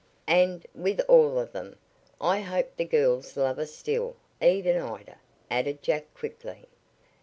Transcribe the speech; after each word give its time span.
"And, 0.25 0.65
with 0.73 0.99
all 1.01 1.37
of 1.37 1.51
them, 1.51 1.77
I 2.19 2.39
hope 2.39 2.75
the 2.75 2.85
girls 2.85 3.37
love 3.37 3.59
us 3.59 3.71
still 3.75 4.15
even 4.41 4.75
Ida," 4.75 5.19
added 5.51 5.83
Jack 5.83 6.11
quickly. 6.15 6.65